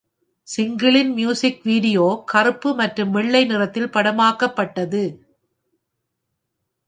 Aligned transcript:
சிங்கிளின் 0.47 1.11
music 1.13 1.59
video 1.63 2.05
கருப்பு 2.25 2.69
மற்றும் 2.73 3.11
வெள்ளை 3.11 3.45
நிறத்தில் 3.45 3.93
படமாக்கப்பட்டது. 3.95 5.03